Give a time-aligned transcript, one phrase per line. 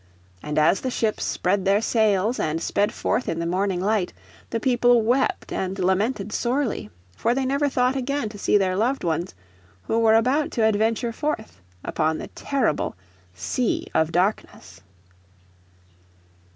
[0.41, 4.13] And as the ships spread their sails and sped forth in the morning light
[4.49, 9.03] the people wept and lamented sorely, for they never thought again to see their loved
[9.03, 9.35] ones,
[9.83, 12.95] who were about to adventure forth upon the terrible
[13.35, 14.81] Sea of Darkness.